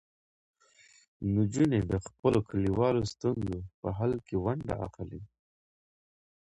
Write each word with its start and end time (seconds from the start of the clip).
نجونې 1.35 1.79
د 1.91 1.93
خپلو 2.05 2.39
کلیوالو 2.49 3.01
ستونزو 3.13 3.57
په 3.79 3.87
حل 3.97 4.13
کې 4.27 4.35
ونډه 4.45 4.73
اخلي. 4.87 5.21